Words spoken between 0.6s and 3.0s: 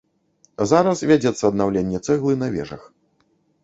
Зараз вядзецца аднаўленне цэглы на вежах.